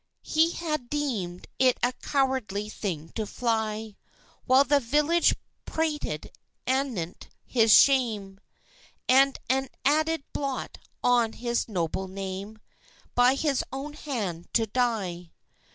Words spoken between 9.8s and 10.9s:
added blot